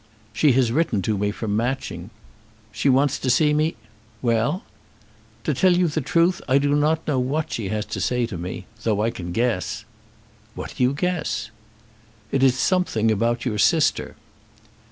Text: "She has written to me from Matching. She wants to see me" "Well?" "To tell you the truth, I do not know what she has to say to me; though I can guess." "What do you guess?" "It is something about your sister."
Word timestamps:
"She 0.33 0.53
has 0.53 0.71
written 0.71 1.03
to 1.03 1.15
me 1.15 1.29
from 1.29 1.55
Matching. 1.55 2.09
She 2.71 2.89
wants 2.89 3.19
to 3.19 3.29
see 3.29 3.53
me" 3.53 3.75
"Well?" 4.23 4.63
"To 5.43 5.53
tell 5.53 5.77
you 5.77 5.87
the 5.87 6.01
truth, 6.01 6.41
I 6.47 6.57
do 6.57 6.73
not 6.73 7.07
know 7.07 7.19
what 7.19 7.51
she 7.53 7.69
has 7.69 7.85
to 7.85 8.01
say 8.01 8.25
to 8.25 8.35
me; 8.39 8.65
though 8.81 9.03
I 9.03 9.11
can 9.11 9.31
guess." 9.31 9.85
"What 10.55 10.73
do 10.77 10.81
you 10.81 10.93
guess?" 10.93 11.51
"It 12.31 12.41
is 12.41 12.57
something 12.57 13.11
about 13.11 13.45
your 13.45 13.59
sister." 13.59 14.15